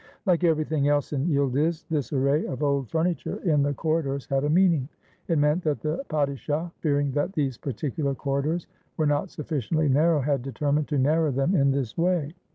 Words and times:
Like 0.25 0.43
everything 0.43 0.87
else 0.87 1.13
in 1.13 1.27
Yildiz, 1.27 1.85
this 1.87 2.11
array 2.11 2.47
of 2.47 2.63
old 2.63 2.87
furni 2.87 3.15
ture 3.15 3.35
in 3.43 3.61
the 3.61 3.71
corridors 3.75 4.25
had 4.25 4.43
a 4.43 4.49
meaning. 4.49 4.89
It 5.27 5.37
meant 5.37 5.61
that 5.65 5.81
the 5.81 6.03
padishah, 6.09 6.71
fearing 6.79 7.11
that 7.11 7.33
these 7.33 7.59
particular 7.59 8.15
corridors 8.15 8.65
were 8.97 9.05
not 9.05 9.29
sufficiently 9.29 9.89
narrow, 9.89 10.19
had 10.19 10.41
determined 10.41 10.87
to 10.87 10.97
narrow 10.97 11.29
them 11.29 11.51
535 11.51 11.53
TURKEY 11.53 11.67
in 11.69 11.81
this 11.83 11.97
way. 11.99 12.33